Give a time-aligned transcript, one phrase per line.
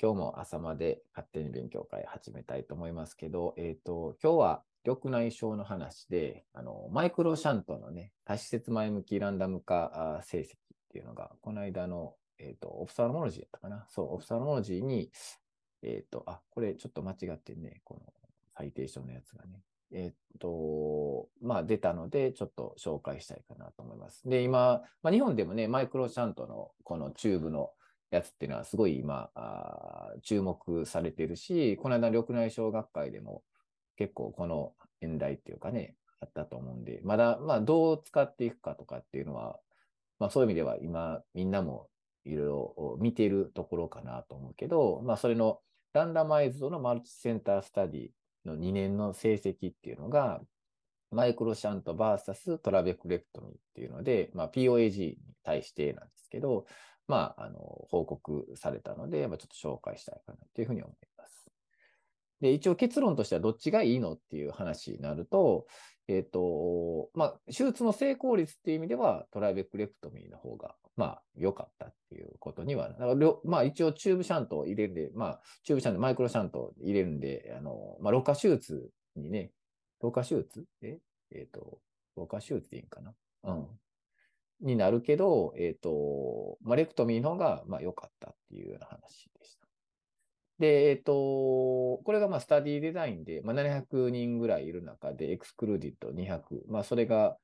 [0.00, 10.48] 今日も朝まで勝手に勉強会始めたいと思いますけど、えっ、と、今日は緑内障の話で、あの、マイクロシャントのね、多施設前向きランダム化成績っ
[10.90, 13.86] ていうのが、この間の、えっ、と、オフサロモロジーだったかな？
[13.88, 15.10] そう、オフサロモロジーに、
[15.82, 18.12] えっ、と、あ、これちょっと間違ってね、この
[18.56, 19.62] サイテーションのやつがね。
[19.92, 24.28] えっと、まあ出たので、ちょっと紹介したいかなと思います。
[24.28, 27.70] で、今、まあ、日本でもね、マイクロシャントのこのチューブの
[28.14, 33.42] やつっていうのはすごい今、あ注目されてるし、この間、緑内障学会でも
[33.96, 39.58] 結構この演題っていうかね、あったと思うんで、まだ、まあどう使っていくかとかっていうのは、
[40.18, 41.88] まあそういう意味では今、みんなも
[42.24, 45.60] いろいろ見てるところかなと思うけど、まあそれの
[45.92, 48.08] ランダマイズドのマルチセンタースタディ
[48.44, 50.40] の2年の成績っていうのが、
[51.10, 56.66] マイクロシャント VS トラベクレクトミーっていうので、まあ、POAG に対してなんですけど、
[57.06, 57.58] まあ、あの、
[57.90, 61.50] 報告されたので、まあ、ちょっと紹介したいかなというふうに思います。
[62.40, 65.66] で、一応結論としてはどっちがいいのっていう話になると、
[66.08, 73.14] えっ、と、まあ、手術の成功率っていう意味では、トライベクレクトミーの方が、まあ、良かったっていうことには、だから
[73.44, 79.50] まあ、一応チューブシャントを入れるんで、まあ、チューブシャント、マイクロシャントを入れるんで、あの、まあ、ろ過手術にね、
[80.00, 80.64] ろ過手術？
[80.82, 80.98] え？
[81.30, 81.78] えっ、と、
[82.16, 83.14] ろ過手術でいいんかな？
[83.44, 83.66] うん。
[84.64, 89.66] になるけど、えっ、と、まあ、レクトミーの方が、まあ、良かったっていうような話でした。
[90.58, 97.36] で、えっ、と、これがまあスタディデザインで、まあ、700人ぐらいいる中で、エクスクルーディット200、まあ、それが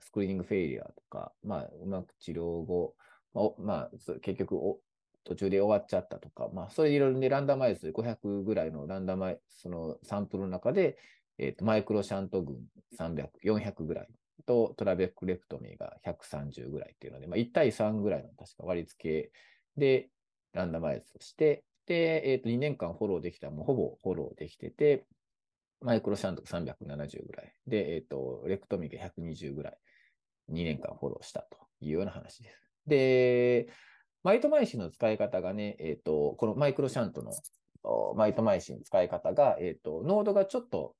[0.00, 2.94] スクリーニングフェイリアとか、まあ、うまく治療後、
[3.32, 3.90] まあ、まあ、
[4.20, 4.78] 結局お、
[5.24, 10.98] 途中で終わっちゃったとか、まあ、それいろいろでランダマイズ500ぐらいのランダマイそのサンプルの中で、
[11.38, 12.56] えっ、と、マイクロシャント群
[12.98, 14.08] 300、400ぐらい
[14.44, 19.32] とトラベクレクトミーが130ぐらいっていうので、まあ、1対3ぐらいの確か割り付け
[19.76, 20.08] で
[20.52, 25.06] ランダマイズして、で、えっ、と、2年間フォローできたらもうほぼフォローできてて、
[25.80, 27.52] マイクロシャントが370ぐらい。
[27.66, 29.78] で、えっ、と、レクトミーが120ぐらい。
[30.50, 32.56] 2年間フォローしたというような話です。
[32.86, 33.68] で、
[34.22, 37.32] マイトマイシンの使い方がね、えっ、と、このマイクロシャントの
[38.16, 40.94] マイトマイシンの使い方が、えっ、と、濃度がちょっと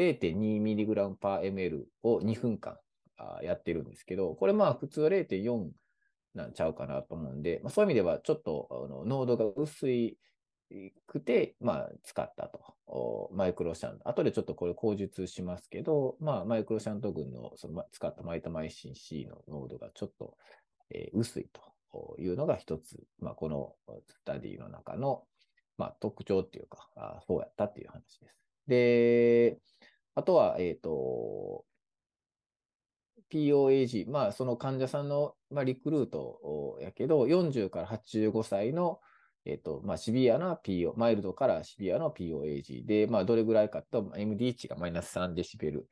[0.00, 2.76] 0.2mg per ml を2分間
[3.16, 5.68] あやってるんですけど、これまあ普通は0.4
[6.34, 10.16] なんちゃうかなと思うんで、まあ、そういう意味ではちょっとあの濃度が薄い
[11.06, 12.60] くて、まあ、使ったと。
[13.32, 14.08] マイクロシャント。
[14.08, 20.36] 後でちょっとこれ口述しますけど、まあ、マイクロシャント群のその使ったマイトマイシン C の濃度がちょっと、
[20.90, 23.74] えー薄いというのが一つ、まあ、この
[24.08, 25.24] スタディの中の、
[25.76, 28.36] まあ、特徴っていうか、あそうやったっていう話です。
[28.66, 29.58] で、
[30.14, 31.64] あとは、えっ、と、
[33.32, 39.00] POAG、まあ、その患者さんの、まあ、リクルートやけど、40から85歳の、
[39.46, 45.88] えっ、と、まあ、シビアな PO、マイルドからシビアの POAG で、まあ、どれぐらいかと、MD 値がマイナス3デシベル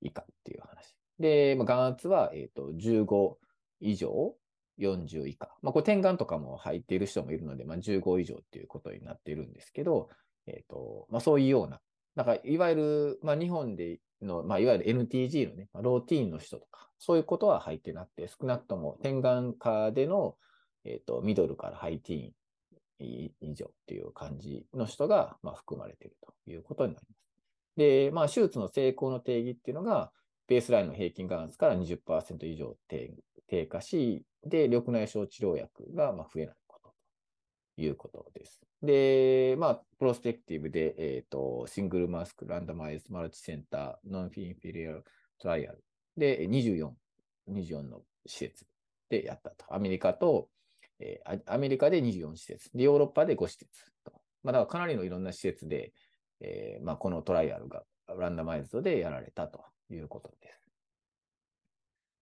[0.00, 0.96] 以下っていう話。
[1.18, 3.36] で、まあ、眼圧は、えっ、と、15
[3.80, 4.34] 以上、
[4.78, 5.48] 40以下。
[5.62, 10.08] まあ、これ点眼とかも入っている人もいるので、まあ、15以上っていうことになっているんですけど、
[10.46, 11.80] えっ、と、まあ、そういうような、
[12.14, 20.36] なんか、いわゆる、まあ、日本での、まあ、いわゆる NTG のね、ローティーンの人とか、そういうことは入ってなくて、少なくとも点眼科での、
[20.84, 27.22] えっ、と、ミドルからハイティーン以上っていう感じの人が、まあ、含まれているということになります。
[27.76, 30.12] で、まあ、手術の成功の定義っていうのが、
[30.48, 33.14] ベースラインの平均眼圧から20%以上低
[33.46, 36.88] 低下し、で、緑内障治療薬が増えないこと
[37.76, 38.60] ということです。
[38.82, 45.04] で、まあ、プロスペクティブで、えっ、と、シングルマスク、ランダマイズ、マルチセンター、ノンフィンフィリアル
[45.38, 45.84] トライアル
[46.16, 46.90] で24、
[47.50, 48.66] 24の施設
[49.08, 49.72] でやったと。
[49.72, 50.48] アメリカと、
[50.98, 53.70] えーアメリカで24施設、でヨーロッパで5施設
[54.04, 54.12] と。
[54.42, 55.92] まあ、だからかなりのいろんな施設で、
[56.40, 60.61] えーまあ、このトライアルがランダマイズドでやられたということです。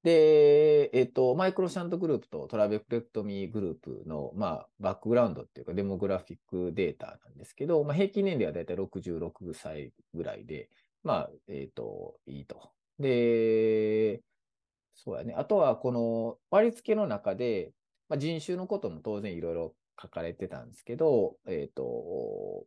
[0.02, 10.70] で、えっと、マイクロシャントグループとトラベクレクトミーグループの、まあ、バックグラウンドっていうか、デモグラフィックデータなんですけど、まあ、平均年齢はだいたい66歳ぐらいで、
[11.04, 12.70] まあ、えっと、いいと。
[12.98, 14.22] で、
[14.94, 15.34] そうやね。
[15.36, 17.72] あとは、この割り付けの中で、
[18.08, 22.64] まあ、人種のことも当然いろいろ書かれてたんですけど、えっと、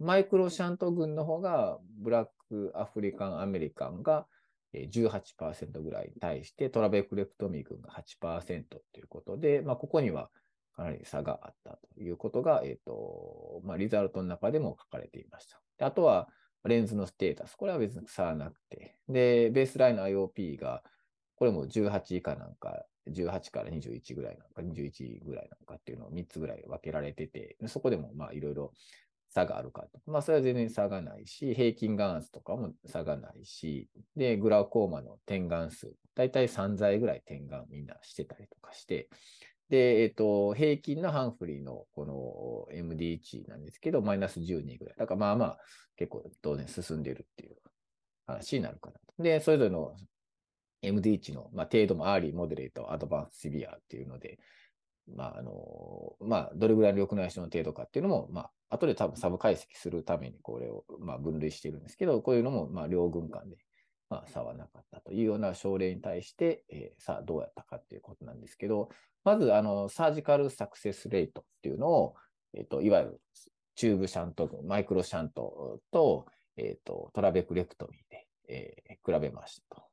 [0.00, 4.26] マイクロシャント群の方が、ブラック、アフリカン、アメリカンが
[4.74, 10.30] 18%ぐらいに対して、トラベクレクトミー群が8%ということで、まあ、ここには
[10.74, 15.46] かなり差があったということが、えっ、と、まあ、リザルトの中でも書かれていまし
[15.78, 15.86] た。
[15.86, 16.28] あとは、
[16.64, 17.56] レンズのステータス。
[17.56, 18.96] これは別に差はなくて。
[19.08, 20.82] で、ベースラインの IOP が、
[21.34, 28.72] これも18以下なんか18から21ぐらいなのか、21ぐらいなのかっていうのを3つぐらい分けられてて、そこでもまあいろいろ
[29.34, 30.00] 差があるかと。
[30.06, 39.08] まあそれは全然差がないし、平均眼圧とかも差がないし、で、 glaucoma の点眼数、だいたい3剤ぐらい点眼みんなしてたりとかして、
[39.70, 44.96] で、えっ、と、平均のハンフリーのこの MD 値なんですけど、マイナス12ぐらい。
[44.98, 45.58] だからまあまあ、
[45.96, 47.56] 結構当然進んでるっていう
[48.26, 49.22] 話になるかなと。
[49.22, 49.96] で、それぞれの
[50.82, 54.38] MD 値の、まあ、程度も early、moderate、advance、severe っていうので、
[55.08, 63.56] まあ、あの、まあ、どれぐらいの緑内障の程度かっていうのも、まあ、後で多分サブ解析するためにこれを、まあ、分類しているんですけど、こういうのも、まあ、両軍間で、
[64.08, 68.88] まあ、差はなかったというような症例に対して、えー、さあ、どうやったかっていうことなんですけど、
[69.24, 72.14] まず、あの、サージカルサクセスレートっていうのを、
[72.54, 73.20] えっ、ー、と、いわゆる
[73.74, 76.26] チューブシャント、マイクロシャントと、
[76.56, 79.91] えっ、ー、と、トラベクレクトミーで、えー、比べましたと。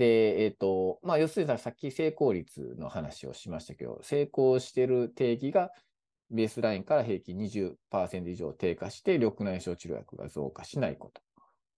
[0.00, 5.72] で、えっ、ー、と、まあ、要するにさっき成功率の話をしましたけど、成功してる定義が
[6.30, 11.20] ベースラインから平均20%以上低下して、緑内障治療薬が増加しないこと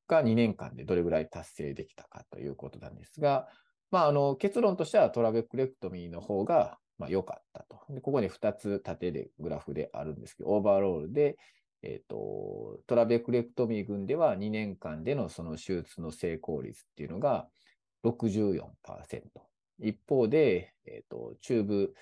[0.07, 3.49] が2年間でどれぐらい達成できたかということなんですが、
[3.91, 7.81] まあ、あの結論としてはトラベクレクトミーの方がまあ良かったと。
[7.93, 11.37] でここに2つ縦でグラフであるんですけど、オーバーロールで、
[11.83, 17.49] えっ、ー、と、トラベクレクトミー群では2年間でのその手術の成功率っていうのが
[18.05, 19.23] 64%。
[19.81, 21.95] 一方で、え、ー、と、チューブ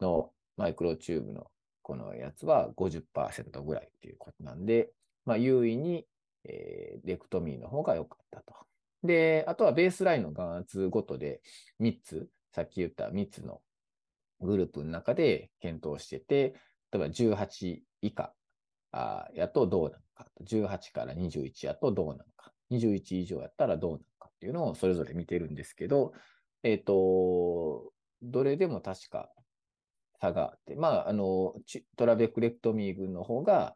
[0.00, 1.50] の、マイクロチューブの
[1.82, 4.90] このやつは50%ぐらいっていうことなんで、
[5.24, 6.06] まあ、優位に、
[6.44, 8.54] えー、レクトミーの方が良かったと。
[9.02, 11.42] で、あとはベースラインの眼圧ごとで
[11.80, 13.60] 3つ、さっき言った3つの
[14.40, 16.54] グループの中で検討してて、
[16.90, 18.34] 例えば18以下
[19.34, 26.12] やとどうなのか、18から21やとどうなのか、21以上やったらどうなのかっていうのをそれぞれ見てるんですけど、
[26.62, 29.30] えっ、ー、と、どれでも確か
[30.20, 31.54] 差があって、まあ、あの、
[31.96, 33.74] トラベクレクトミー群の方が、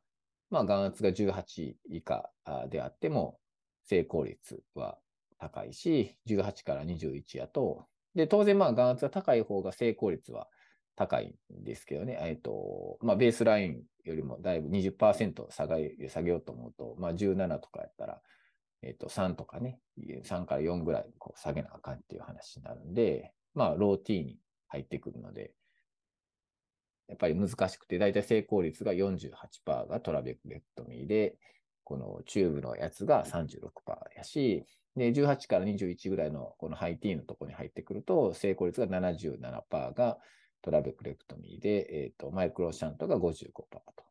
[0.50, 2.30] まあ、眼圧が18以下
[2.70, 3.38] であっても、
[3.84, 4.98] 成功率は
[5.38, 10.48] 高いし、18から21やと、で、当然まあ眼圧が高い方が成功率は
[10.96, 18.20] 高いんですけどね、えっと、まあベースラインよりもだいぶ20%下げ下げようと思うと、まあ17とかやったら、
[18.82, 24.38] えっと3とかね、3から4ぐらいこう下げなあかんっていう話になるんで、まあ low teen に
[24.68, 25.52] 入ってくるので、
[27.08, 31.36] やっぱり難しくて、だいたい成功率が48%が trabeculectomy で、
[31.84, 33.70] このチューブのやつが36%
[34.16, 40.18] やし、で、18から21ぐらいのこの high teen のところに入ってくると、成功率が77%が
[40.60, 44.07] trabeculectomy で、えっ、ー、と、マイクロシャントが55%と。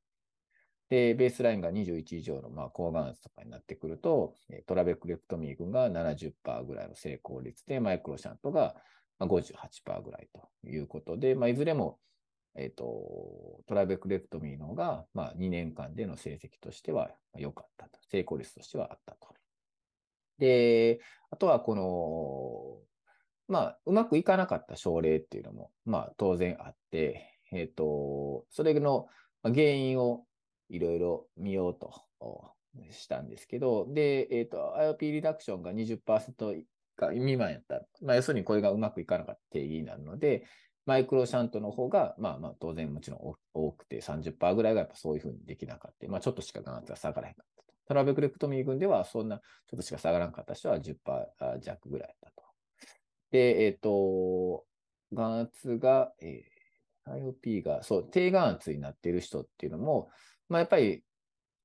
[0.89, 4.35] で、ベースラインが21以上の、まあ、抗がん圧とかになってくると、
[4.67, 8.75] トラベクレクトミー群が70%ぐらいの成功率で、マイクロシャントが
[9.19, 11.99] 58%ぐらいということで、まあ、いずれも、
[12.55, 17.99] えっ、ー、と、トラベクレクトミーの方が、まあ、2年間での成績としては良かったと。
[18.09, 19.27] 成功率としてはあったと。
[20.39, 20.99] で、
[21.29, 29.07] あとはこの、まあ、うまくいかなかった症例っていうのも、まあ、当然あって、えっ、ー、と、それの
[29.43, 30.26] 原因を
[30.69, 31.93] いろいろ見ようと
[32.91, 36.63] したんですけど、で、えっ、ー、と、IOP リダクションが20%
[37.13, 37.81] 未満やった。
[38.01, 40.45] まあ、要するにこれがうまくいかなかった定義になるので、
[40.87, 46.07] マイクロシャントの方が、まあまあ当然もちろん多くて30%ぐらいがやっぱそういうふうにできなかった。
[46.07, 47.63] まあちょっとしか眼圧が下がらへんかった。
[47.87, 50.95] トラベクレクトミー群ではそんなちょっとしか下がらんかった人は10%
[51.59, 52.43] 弱ぐらいだと。
[53.31, 54.63] で、えっ、ー、と、
[55.11, 60.09] 眼圧が、えー、IOP が、そう、低眼圧になっている人っていうのも、
[60.49, 61.03] まあ、やっぱり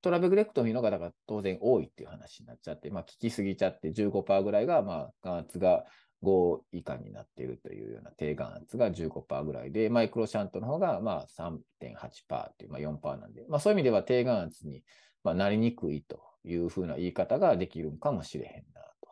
[0.03, 5.85] トラベクレクトミーの方が当然多いっていう話になっちゃって、まあ、効きすぎちゃって15%ぐらいが、まあ、眼圧が
[6.23, 14.83] 5以下になっているというような低眼圧が15%ぐらいで、マイクロシャントの方がまあ3.8%っていう、まあ、4%なんで、まあ、そういう意味では低眼圧に
[15.23, 19.09] まあなりにくいというふうな言い方ができるかもしれへんなと。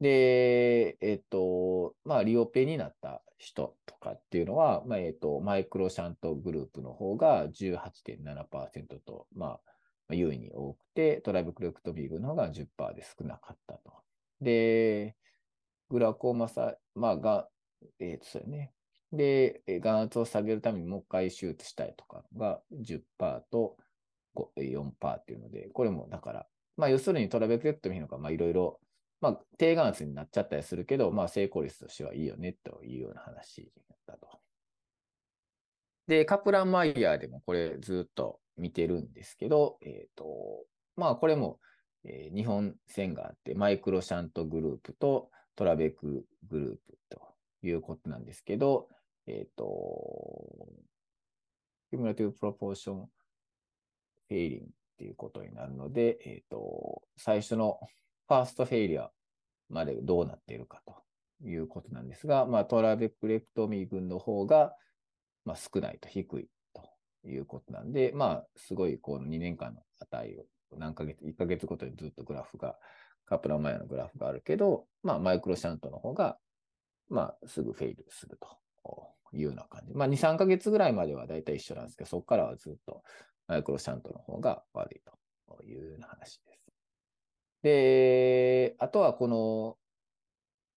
[0.00, 9.58] で、えっと、まあ、リオペになった人とかっていうのは、まあ、えっと、マイクロシャントグループの方が18.7%と、ま
[10.08, 13.92] あ、優位に多くて、トライブクレクトビーグの方が10%で少なかったと。
[14.40, 15.16] で、
[15.88, 17.48] グラコーマサ、まあ、が、
[18.00, 18.72] えっ、ー、と、それね。
[19.12, 23.00] で、眼圧を下げるためにもう一回手術したいとかが10%
[23.50, 23.76] と
[24.56, 28.80] 4%っていうので、これもだから、まあ、要するにトラベクレクトミーのが、まあ、いろいろ、
[29.20, 33.70] まあ、低眼圧になっちゃったりするけど、まあ、成功率としてはいいよね、というような話
[34.06, 34.28] だと。
[36.06, 40.64] で、カプランマイヤーでもこれずっと見てるんですけど、えっ、ー、と、
[40.96, 41.58] まあ、これも、
[42.04, 47.20] えー、日本線があって、マイクロシャントグループと、トラベクグループと
[47.62, 48.88] いうことなんですけど、
[49.26, 50.68] えっ、と、
[51.92, 53.06] cumulative proportion
[54.30, 54.66] failing っ
[54.98, 57.80] ていうことになるので、えっ、と、最初の
[58.28, 59.10] ファーストフェイリア
[59.70, 60.94] までどうなっているかと
[61.46, 64.74] いうことなんですが、まあ、トラベクレクトミー群の方が、
[65.44, 70.44] まあ、少ないと低いということなんで、まあ、すごいこの2年間の値を
[70.76, 72.76] 何ヶ月、1ヶ月ごとにずっとグラフが、
[73.24, 76.38] カプラマヤのグラフがあるけど、まあ、マイクロシャントの方が、
[77.08, 78.58] まあ、すぐフェイルすると
[79.32, 79.94] いうような感じ。
[79.94, 83.02] まあ、2、3ヶ月ぐらいまではだいたい一緒なんですけど、そこからはずっと
[83.46, 85.00] マイクロシャントの方が悪い
[85.46, 86.67] というような話です。
[87.62, 89.76] で、あとはこの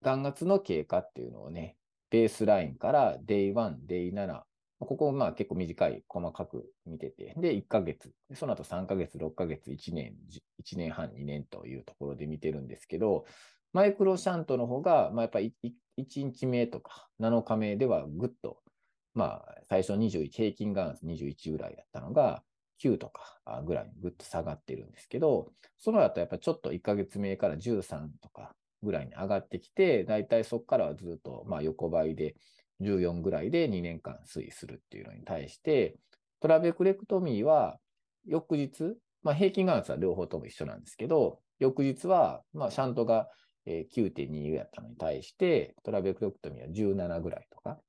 [0.01, 1.77] 眼圧の経過っていうのをね、
[2.09, 4.41] ベースラインから Day1、Day7、
[4.79, 10.15] ここまあ結構短い、細かく見てて、で、1ヶ月、その後3ヶ月、6ヶ月、1年、
[10.63, 13.25] 1年半、2年というところで見てるんですけど、
[13.73, 15.53] マイクロシャントの方が、まあ、やっぱり
[15.97, 18.57] 1, 日目とか7日目ではぐっと、
[19.13, 22.43] まあ、最初21、平均眼圧21ぐらいだったのが、
[22.83, 32.35] 9とかぐらいにぐっと下がってるんですけど、その後やっぱちょっと1ヶ月目から13とかぐらいに上がってきて、だいたいそこからはずっとまあ横ばいで
[32.81, 35.95] 14ぐらいで2年間推移するっていうのに対して、
[36.39, 37.77] トラベクレクトミーは
[38.25, 43.29] 翌日、まあ、平均眼圧は両方とも一緒なんですけど、翌日は、まあ、シャントが
[43.67, 47.79] 9.2やったのに対して、トラベクレクトミーは17ぐらいとか、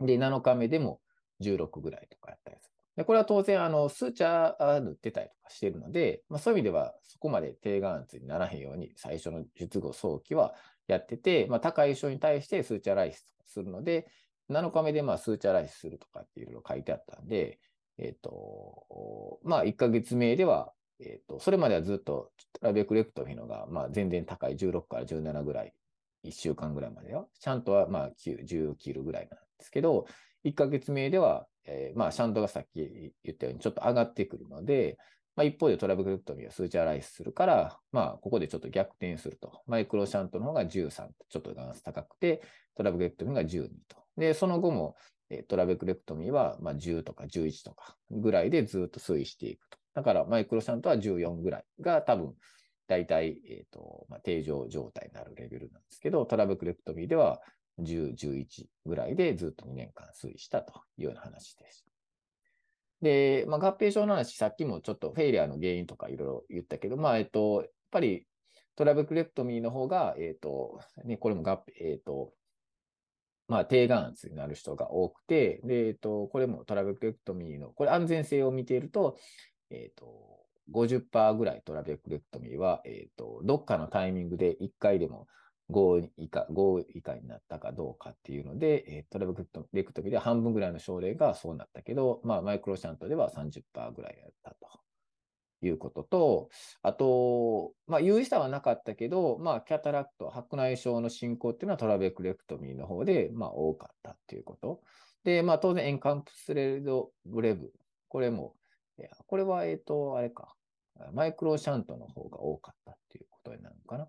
[0.00, 1.00] で、7日目でも
[1.42, 2.73] 16ぐらいとかやったりする。
[2.96, 10.54] でこれは当然、あの、スーチャー塗ってたりとかしてるので、まあ、そういう意味では、そこまで低眼圧にならへんように、最初の術後早期は
[10.86, 14.06] やってて、まあ、高い人に対してスーチャーライスするので、
[14.50, 17.58] 7日目でまあスーチャーライスするとかっていろいろ書いてあったんで、
[17.98, 25.72] えっ、ー、と、まあ、1ヶ月目では、えっ、ー、と、それまではずっとトラベクレクトミーのが、まあ、全然高い16から17ぐらい、
[26.24, 30.06] 1週間ぐらいまでは、ちゃんとはまあ9、10切るぐらいなんですけど、
[30.44, 34.98] 1ヶ月目では、えー、まあ、シャントがさっき言ったようにちょっと上がってくるので、
[35.36, 39.62] まあ、一方でトラベクレクトミーはスーチャーライスするから、まあ、ここでちょっと逆転すると。
[39.66, 42.42] マイクロシャントの方が13ちょっと眼圧高くて、
[42.76, 43.96] トラベクレクトミーが12と。
[44.16, 44.96] で、その後も、
[45.30, 49.78] えトラベクレクトミーはま10とか11とかぐらいでずっと推移していくと。
[49.94, 52.34] だからマイクロシャントは14ぐらいが多分、
[52.86, 57.40] 大体、えっ、ー、と、まあ、定常状態になるレベルなんですけど、トラベクレクトミーでは
[57.80, 61.84] 10、11ぐらいでずっと2年間推移したというような話です。
[63.02, 68.26] で、まあ、合併症の話、さっきもちょっとフェイリアの原因とかいろいろ言ったけど、まあ、えっと、やっぱり
[68.76, 72.32] トラベクレクトミーの方が、えっと、ね、これも合併、えっと、
[73.46, 79.18] まあ、低眼圧になる人が多くて、で、えっと、これも trabeculectomy の、これ安全性を見ていると、
[79.70, 80.34] えっと、
[80.72, 85.26] 50%ぐらい trabeculectomy は、えっと、どっかのタイミングで1回でも
[85.70, 94.56] 5以下、5以下になったかどうかっていうので、えー、 trabeculectomy で半分ぐらいの症例がそうなったけど、まあ、マイクロシャントでは30%ぐらいやったと
[95.62, 96.48] いうことと、
[96.82, 104.82] あと、まあ、有意差はなかったけど、まあ、 cataract、白内障の進行っていうのは trabeculectomy の方で、まあ、多かったっていうこと。
[105.24, 107.72] で、まあ、当然、エンカンプスレードブレブ、
[108.08, 108.54] これも、
[109.26, 110.54] これは、えっ、ー、と、あれか、
[111.12, 114.08] マイクロシャントの方が多かったっていうことになるのかな。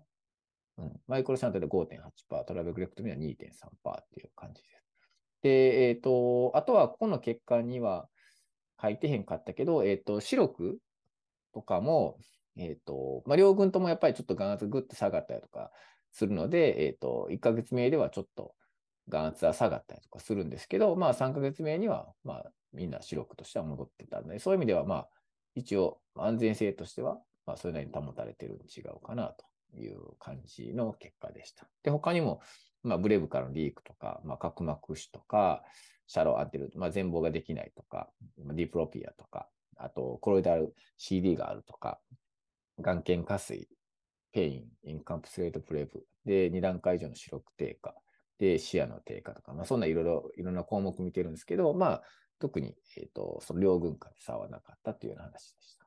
[0.78, 4.84] うん、マイクロシャントで5.8%、トラベクレクトミは2.3%っていう感じです。
[5.42, 8.08] で、えっ、ー、と、あとはここの結果には
[8.80, 10.78] 書いてへんかったけど、えっ、ー、と、白く
[11.54, 12.18] とかも、
[12.56, 15.70] えっ、ー、と、まあ、両軍ともやっぱりちょっと眼圧ぐっと下がったりとか
[16.12, 18.54] するので、えっ、と、1ヶ月目ではちょっと
[19.08, 25.08] 眼圧は下がったりとかするんですけど、まあ、3ヶ月目には、まあ、みんな白くとしては戻ってたので、そういう意味では、まあ、
[25.54, 31.68] 一応、安全性としては、まあ、それなりに保たれてるに違うかなという感じの結果でした。
[31.82, 32.40] で、他にも、
[32.82, 35.62] まあ、ブレブからのリークとか、まあ、角膜腫とか、
[36.06, 38.08] シャロー当てる、まあ、全貌ができないとか、
[38.38, 42.00] ディプロピアとか、あと、コロイダル CD があるとか、
[42.80, 43.68] 眼瞼下垂、
[44.32, 47.94] pain、encapsulated bleb、で、2段階以上の視力低下、
[48.38, 52.02] で、視野の低下とか、まあ、そんないろいろ、いろんな項目見てるんですけど、まあ、
[52.38, 55.85] 特に、えっ、ー、と、その両群間で差はなかったというような話でした。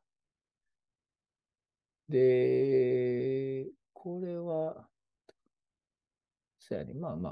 [2.09, 4.87] で、これは、
[6.59, 6.93] そうやね。
[6.93, 7.29] まあま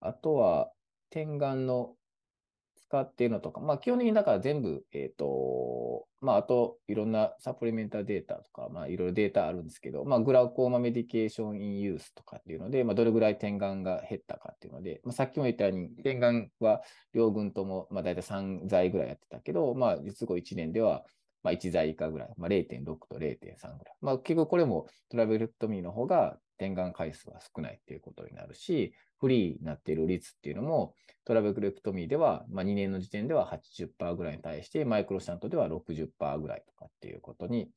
[0.00, 0.08] あ。
[0.08, 0.72] あとは、
[1.10, 1.96] 点眼の
[2.88, 16.80] 使っているのとか、まあ基本的にだから全部、えっ、ー、と、まああといろんな supplemental data とか、まあいろいろデータあるんですけど、まあ glaucoma medication in use とかっていうので、まあどれぐらい点眼が減ったかっていうので、まあさっきも言ったように、点眼は
[17.12, 21.04] 両軍とも、まあ大体3剤ぐらいやってたけど、まあ実後1年では、
[21.42, 23.94] まあ、1剤以下ぐらい、まあ、0.6と0.3ぐらい。
[24.00, 37.70] まあ、結局これもトラベルクトミーの方が点眼回数は少ないっていうことになるし、フリーになっている率っていうのも、トラベクレクトミーでは、まあ、2年の時点では80%ぐらいに対して、マイクロシャントでは60%ぐらいとかっていうことに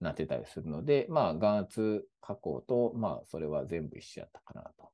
[0.00, 4.90] なってたりするので、まあ、眼圧加工と、まあ、それは全部一緒やったかなと。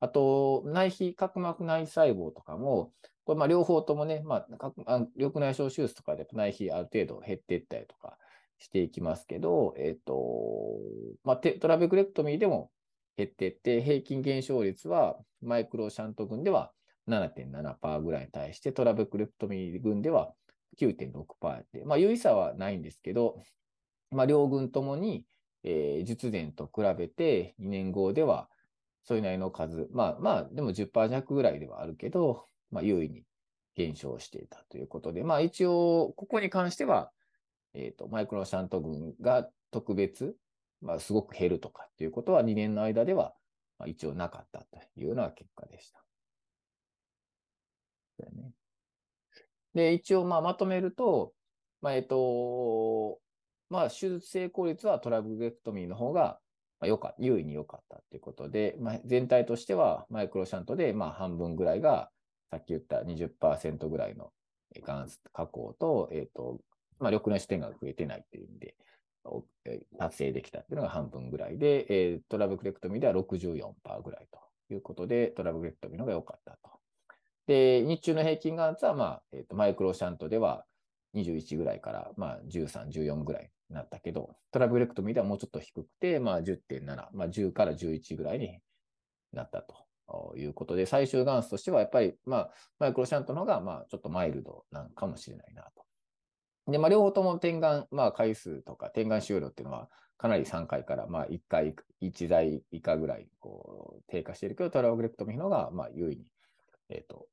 [0.00, 2.92] あと、内皮、角膜内細胞とかも、
[3.30, 4.44] これまあ両方ともね、ま
[4.86, 8.18] あ、緑内障手術とかで内皮ある程度減っていったりとか
[8.58, 10.76] していきますけど、えっ、ー、と、
[11.22, 12.72] まあ、トラベクレクトミーでも
[13.16, 16.72] 減っていって、平均減少率はマイクロシャント群では
[17.08, 20.32] 7.7%ぐらいに対して、トラベクレクトミー群では
[20.80, 23.40] 9.6%で、まあ、有意差はないんですけど、
[24.10, 25.24] まあ、両軍ともに、
[25.62, 28.48] えー、術前と比べて2年後では
[29.04, 33.24] それなりの数、まあまあ、でも10%弱ぐらいではあるけど、まあ、優位に
[33.74, 37.10] 減少していたということで、まあ一応、ここに関しては、
[37.74, 40.36] えっ、ー、と、マイクロシャント群が特別、
[40.80, 43.34] まあすごく減るとかっていうことは2年の間では、
[43.78, 46.02] まあ、一応なかったというような結果でした。
[48.18, 48.52] ね、
[49.74, 51.32] で、一応、まあまとめると、
[51.80, 53.20] まあえっ、ー、と、
[53.70, 56.40] まあ手術成功率はトラブルクトミーの方が
[56.80, 62.10] まあ、よか優位に良かったということで、まあ、全体としてはマイクロシャントでまあ半分ぐらいが、
[62.50, 64.30] さっき言った20%ぐらいの
[64.82, 66.58] ガン加工と、えっ、ー、と、
[66.98, 68.74] まあ、緑内視点が増えてないという意味で、
[69.98, 76.70] 達成できたっていうのが半分ぐらいで、えー、トラブクレクトミーでは64%ぐらいということで、トラブクレクトミーの方が良かったと。
[77.46, 80.64] で、日中の平均眼圧は、まあ、えーと、マイクロシャントでは
[81.14, 88.58] 21ぐらいから、まあ、13、14ぐらいになったけど、トラブレクトミーではもうちょっと低くて、まあ、10.7、まあ、10から11ぐらいに
[89.32, 89.74] なったと
[90.36, 95.84] いうことで、最終眼数としてはやっぱり、まあ、マイクロシャントの方が、まあ、ちょっとマイルドなのかもしれないなと。
[96.70, 106.26] で、まあ、両方とも点眼、まあ、回数とか点眼終了っていうのは、かなり3回から、まあ、1回、1台以下ぐらい、こう、低下しているけど、トラブレクトミの方が、まあ、優位に、
[106.88, 107.26] えっ、ー、と、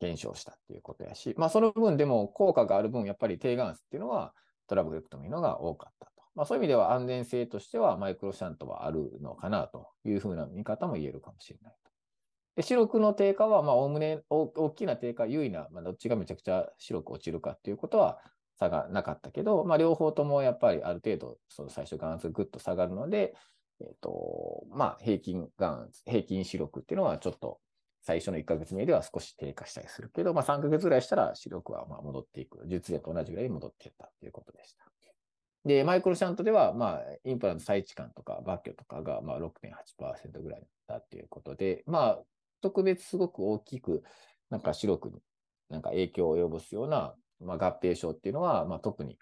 [0.00, 4.32] 減少したっていうことやし、まあ、その分でも効果がある分、やっぱり低眼数っていうのは、
[4.66, 6.12] トラブルクトミーのが多かったと。
[6.34, 11.74] まあ、そういう意味では安全性としてはマイクロシャントはあるのかなというふうな見方も言えるかもしれない。
[12.56, 18.18] で視力の低下は、まあ、おおむね大きな低下、優位な、まあ、どっちがめちゃくちゃ白く落ちるかっていうことは
[18.58, 23.34] 差がなかったけど、まあ、両方ともやっぱりある程度、その最初眼圧がぐっと下がるので、
[23.80, 27.58] えっ、ー、と、まあ、平均眼圧、平均視力っていうのはちょっと
[28.02, 32.66] 最初の1ヶ月目では少し低下したりするけど、まあ、3ヶ月ぐらいしたら視力はま戻っていく。
[32.66, 34.84] 術前と同じぐらいに戻っていったということでした。
[35.64, 42.22] で、マイクロシャントでは、まあ、インプラント再置換とか、バッキョとかが、まあ、6.8%ぐらいだったということで、まあ、
[42.60, 44.02] 特別すごく大きく、
[44.50, 45.22] なんか白く
[45.70, 49.18] なんか影響を及ぼすような、まあ、合併症っていうのは、まあ、特に、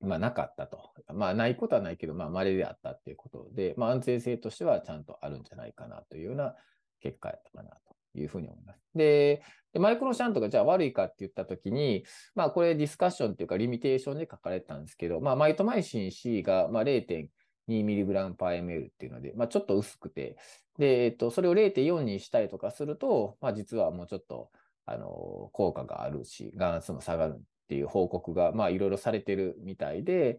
[0.00, 0.92] まあ、なかったと。
[1.14, 6.54] まあ、ないことはないけど、まあ、稀であったっていうことで、まあ、安全性としてはちゃんとあるんじゃないかなというような
[7.00, 8.80] 結果やったかなというふうに思います。
[8.94, 12.04] で、でマイクロシャントがじゃあ悪いかって言ったときに、
[12.34, 17.28] まあ、これディスカッションっていうか、リミテーションで書かれてたんですけど、まあ、マイトマイシン C が、まあ、0.9
[17.68, 20.36] 2mg/ml っていうので、まあ、ちょっと薄くて、
[20.78, 24.50] で、えっと、それを0.4にしたりとかすると、まあ、実はもうちょっと、
[24.86, 30.38] あの、効果があるし、眼圧も下がるっていう報告が、まあ、いろいろされてるみたいで、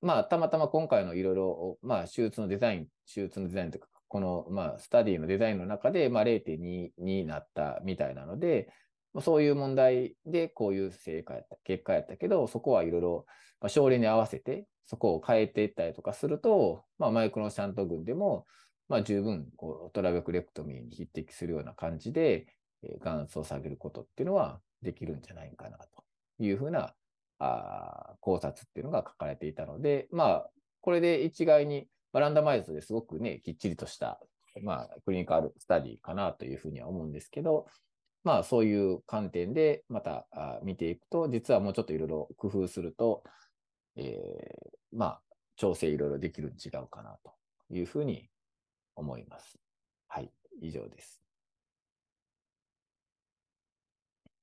[0.00, 8.68] まあ、たまたま今回のいろいろ、まあ、手術のデザイン、手術のデザインとか、この、まあ、スタディのデザインの中で、まあ、0.2になったみたいなので、
[9.14, 13.26] まあそういう問題でこういう成果やった、結果やったけど、そこはいろいろ、
[13.60, 18.46] まあ、症例に合わせて、そこを変えていったりとかすると、まあ、マイクロシャント群でも、
[18.88, 22.46] まあ、十分こうトラベクレクトミーに匹敵するような感じで、
[22.82, 25.86] えー、眼圧を下げることっていうのはできるんじゃないかなと
[26.40, 26.92] いうふうな
[27.38, 34.20] あ考察っていうのが書かれていたので、まあ、これで一概にまあ、ランダマイズですごくね、きっちりとした、
[34.62, 37.66] まあ、クリニカルスタディかなというふうには思うんですけど、
[38.24, 40.26] まあ、そういう観点でまた
[40.62, 43.24] 見ていくと、実はもうちょっといろいろ工夫すると、
[43.96, 45.22] えー、まあ、
[45.56, 47.32] 調整いろいろできるに違うかなと
[47.70, 48.28] いうふうに
[48.94, 49.58] 思います。
[50.08, 50.30] はい、
[50.60, 51.22] 以上です。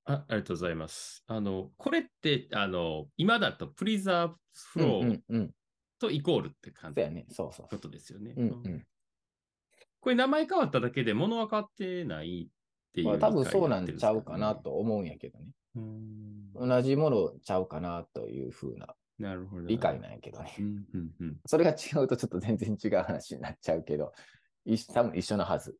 [0.05, 1.23] あありがとうございます。
[1.27, 5.49] あの、これって、あの、今だとプリザーフロー
[5.99, 6.95] とイコールって感じ。
[6.95, 7.25] そうやね。
[7.29, 7.67] そうそう。
[7.69, 8.33] ことですよね。
[8.35, 8.83] うんうん、
[9.99, 12.49] これ名前変わっただけで物は変わってない
[12.89, 15.45] っていう、まあ、多分そうなんちゃうかなと思うんやけどね。
[16.55, 18.95] 同じものちゃうかなというふうな
[19.67, 20.53] 理解なんやけどね。
[20.59, 24.11] うんうんうん、それが違うとちょっと全然違う話になっちゃうけど、
[24.93, 25.77] 多分一緒なはず。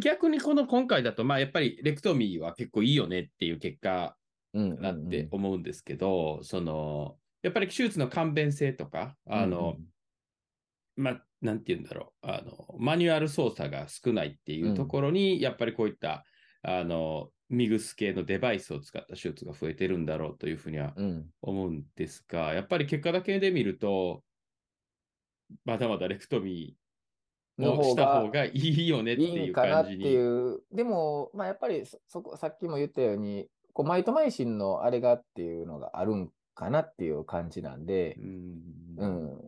[0.00, 4.16] 逆にこの今回だと、まあやっぱりレクトミーは結構いいよねっていう結果
[4.54, 9.76] だって思うんですけど、うんうんうん、その、やっぱり手術の簡便性とか、あの、
[10.96, 16.24] うん、まあ、なんて言うんだろう、あの、マニュアル操作が少ないっていうところに、うん、やっぱりこういった、
[16.62, 20.94] あの、ミグス系のデバイスを使った手術が増えてるんだろうというふうには
[21.40, 24.22] 思うんですが、うん、やっぱり結果だけで見ると、
[25.64, 29.46] まだまだレクトミーのした方がいいよねっていう感じに。
[29.46, 30.60] いいかなっていう。
[30.72, 38.60] でも、まあ、やっぱりそこ、さっきも言ったように、こうマイトマイシンのあれがっていうのがあるんかなっていう感じなんで、うん、
[38.98, 39.40] うん、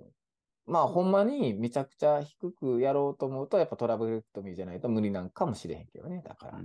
[0.71, 6.23] まあ、ほんまにめちゃくちゃ低くやろうと思うと、やっぱトラブルレクトミーじゃないと無理なんかもしれへんけどね。
[6.25, 6.61] だから、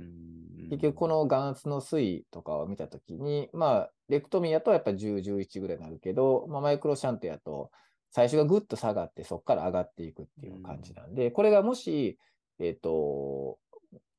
[0.70, 7.72] 結局この眼圧の推移とかを見たときに、まあ、レクトミーやとやっぱ10、11ぐらいになるけど、まあ、マイクロシャントやと、
[8.12, 12.20] 最初がぐっと下がって、そこから上がっていくっていう感じなんで、これがもし、
[12.60, 13.58] えっ、ー、と、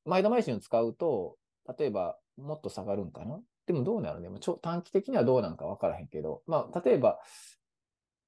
[0.05, 1.37] マイドマイシンを使うと、
[1.79, 3.41] 例えば、もっと下がるんかな？
[3.67, 4.29] でもどうなるね？
[4.63, 7.19] 短期的にはどうなんかわからへんけど、まあ、例えば、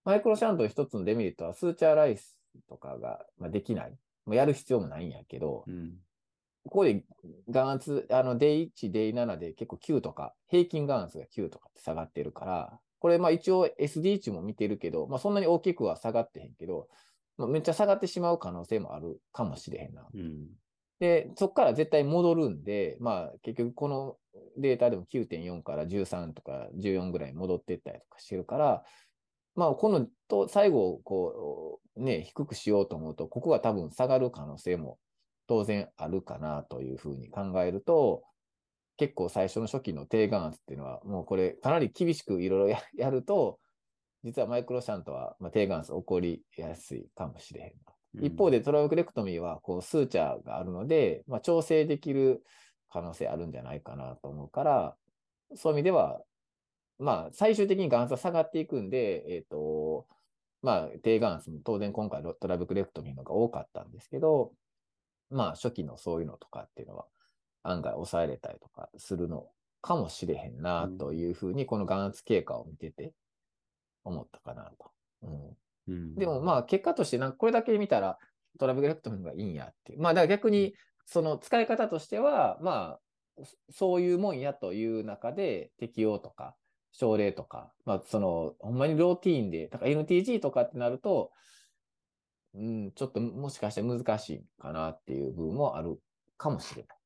[0.08, 2.34] マイクロシャントの一つのデメリットは、スーチャーライス
[2.66, 3.90] とかができない。
[4.24, 5.96] もうやる必要もないんやけど、うん、
[6.64, 7.04] ここで
[7.50, 16.88] 眼圧、あの、デイ1、デイ7で結構9とか、平均眼圧が9とかって下がってるから、これ、まあ一応 SD 値も見てるけど、まあそんなに大きくは下がってへんけど、
[17.36, 20.08] まあ、めっちゃ下がってしまう可能性もあるかもしれへんな。
[20.14, 20.46] うん、
[21.00, 24.16] で、そこから絶対戻るんで、まあ結局この
[24.56, 28.84] データでも9.4から13とか14ぐらい戻っていったりとかしてるから、
[29.58, 34.98] まあこのと最後こうね、低くしようと思うと、ここが多分下がる可能性も
[35.48, 38.22] 当然あるかなというふうに考えると、
[38.96, 43.58] 結構最初の初期の低眼圧っていうのは、もうこれかなり厳しくいろいろやると、
[44.22, 47.72] 実はマイクロシャントは、まあ、低眼圧起こりやすいかもしれへん
[48.14, 52.42] うん、一方でトラウクレクトミーはこうスーチャーがあるので、まあ、調整できる
[52.90, 54.96] 可能性あるんじゃないかなと思うから、
[55.54, 56.20] そういう意味では、
[56.98, 60.06] まあ、最終的に眼圧は下がっていくんで、えっ、ー、と、
[60.62, 64.52] まあ、低眼圧も当然今回トラブクレクトミーのが多かったんですけど、
[65.30, 67.06] まあ、初期のそういうのとかっていうのは、
[67.62, 69.46] 案外抑えれたりとかするの
[69.80, 73.12] かもしれへんなというふうに、この眼圧経過を見てて
[74.04, 74.90] 思ったかなと。
[75.88, 78.18] うん、でもまあ結果としてなんかこれだけ見たら
[78.58, 80.00] トラブルレクトミンがいいんやっていう。
[80.00, 80.74] まあだから逆に
[81.06, 82.98] その使い方としては、ま
[83.40, 86.56] あそういうもんやという中で適用とか
[86.92, 91.30] 症例とか、まあそのほんまにローティーンで、だから NTG とかってなると、
[92.54, 95.98] うん、ちょっともしかして難しいかなっていう部分もある
[96.36, 96.98] かもしれない。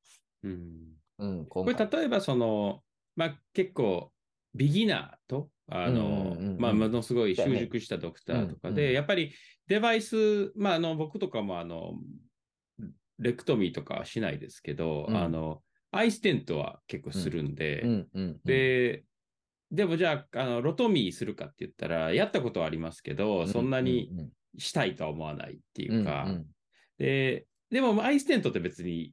[0.44, 1.02] うん。
[1.18, 2.82] うん、これ例えばその、
[3.16, 4.10] まあ結構
[4.54, 9.32] ビギナーと、あの、まあものすごい習熟したドクターとかで、ねやっぱり
[9.68, 11.94] デバイス、まああの僕とかもあの、
[13.18, 17.84] レクトミーとかはしないですけど、あの、アイステントは結構するんで、
[18.44, 19.04] で、
[19.72, 24.10] でもじゃあ、あの、ロトミーするかって言ったら、やったことはありますけど、そんなに
[24.58, 26.38] したいとは思わないっていうか、
[26.98, 29.12] で、でもアイステントって別に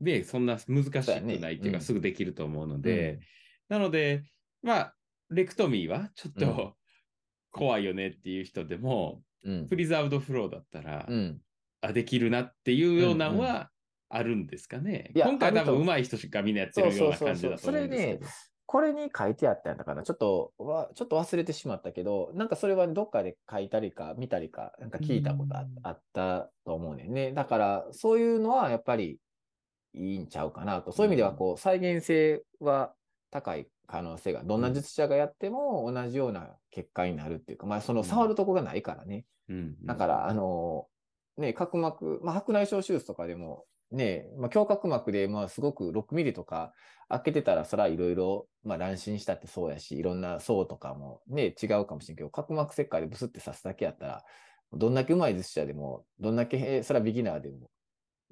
[0.00, 0.94] で、そんな難しく
[1.40, 3.20] ないっていうか、すぐできると思うので、
[3.68, 4.24] なので、
[4.62, 4.94] まあ、
[5.30, 6.76] レクトミーはちょっと、
[7.50, 9.22] 怖いよねっていう人でも、
[9.68, 11.08] プリザーブドフローだったら、
[11.80, 13.70] あ、できるなっていうようなのは
[14.08, 15.12] あるんですかね。
[15.14, 18.18] 今回多分上手い人しかみんなやってるような感じだと思うんですけど。
[18.18, 18.20] それね、
[18.74, 27.30] これに書いてあったんだから、ちょっとわ、ちょっと忘れてしまったけど、なんかそれはどっかで書いたりか見たりか、なんか聞いたことあったと思うねんね。
[27.30, 29.20] だから、そういうのはやっぱり
[29.92, 30.90] いいんちゃうかなと。
[30.90, 32.96] そういう意味では、こう、再現性は
[33.30, 39.24] 高い可能性が、どんな術者がやっても同じような結果になるっていうか、まあ、その触るとこがないからね。
[39.84, 40.88] だから、あの、
[41.36, 46.72] ね、角膜、まあ、白内障手術とかでも、ね、まあ、胸角膜で、まあ、すごく6ミリとか
[47.08, 54.24] 開けてたら、そらいろいろ、まあ、乱心したってそうやし、いろんな層とかもね、違うかもしれんけど、角膜切開でブスって刺すだけやったら、
[54.72, 57.70] どんだけ上手い術者でも、どんだけ、それはビギナーでも、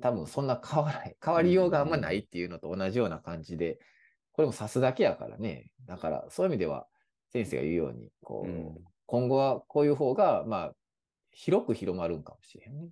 [0.00, 3.78] 多分そんな変わらない、変わりようがあんまないっていうのと同じような感じで、
[4.32, 5.70] これも指すだけやからね。
[5.86, 6.86] だから、そういう意味では、
[7.32, 10.72] 先生が言うように、こう、うん、今後はこういう方が、まあ、
[11.30, 12.88] 広く広まるんかもしれんね。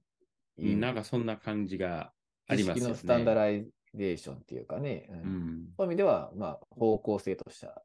[0.76, 2.12] なんかそんな感じが
[2.50, 2.88] ありますね。
[2.88, 5.08] のスタンダライゼーションっていうかね。
[5.08, 7.82] そういう意味では、まあ、方向性としては、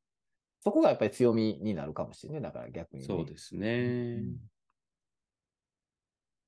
[0.61, 2.41] そこがやっぱり強みになるかもしれない。
[2.41, 4.21] だから逆に、ね、そうですね。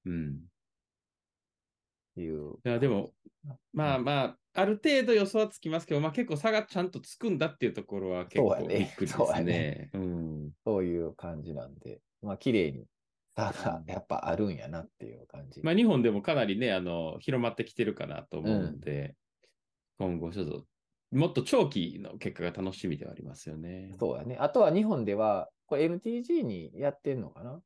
[0.05, 0.39] うん、うん
[2.17, 2.55] ていう。
[2.65, 3.13] いや、でも、
[3.71, 9.25] まあまあ、ある程度予想はつきますけど、まあ結構差がちゃんとつくんだっていうところは結構びっくりですね。
[9.25, 12.85] そうねうん、そういう感じなんで、まあ綺麗に
[13.37, 15.61] 差がやっぱあるんやなっていう感じ。
[15.63, 19.15] まあ日本でもかなりね、あの、広まってきてるかなと思うので、
[19.99, 20.65] うん、今後ちょっと
[21.11, 23.95] もっと長期の結果が楽しみではありますよね。
[23.99, 24.37] そうやね。
[24.39, 27.61] あとは日本では、これ NTG にやってんのかな？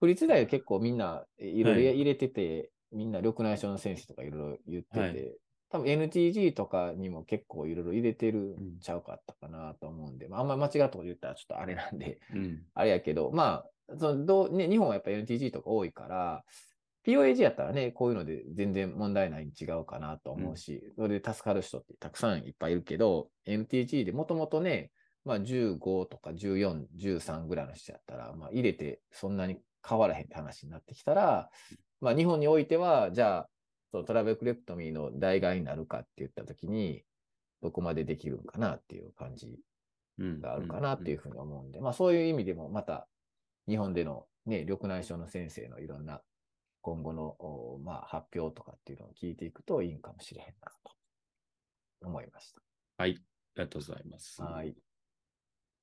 [0.00, 5.32] 府立大結構みんないろいろ入れてて、はい、みんな緑内障の先生とかいろいろ言ってて、はい、
[5.70, 16.44] 多分 NTG とかにも結構いろいろ入れてるんちゃうかったかなと思うんで、うん、まあ、あんまり間違ったこと言ったらちょっとあれなんで、うん、あれやけど、まあ、そのどうね、日本はやっぱ NTG とか多いから、
[17.06, 24.90] POAG やったらね、こういうので全然問題ないに違うかなと思うし、うん、それで助かる人ってたくさんいっぱいいるけど、NTG でもともとね、
[25.24, 31.48] まあ15とか14、13ぐらいの人やったら、まあ入れてそんなに変わらへんって話になってきたら、
[32.00, 33.48] まあ日本においては、じゃあ、
[33.90, 37.04] そのトラベルクレプトミーの代替になるかって言ったときに、
[37.62, 39.58] どこまでできるんかなっていう感じ
[40.18, 43.08] があるかなっていうふうに思うんで、まあそういう意味でもまた
[43.68, 46.22] 日本でのね、緑内障の先生のいろんな
[46.80, 47.36] 今後の、
[47.84, 50.70] まあ、発表とかっていうのを聞いていくといいんかもしれへんな
[52.00, 52.60] と思いました。
[52.96, 53.20] はい、あり
[53.56, 54.42] がとうございます。
[54.42, 54.87] はい。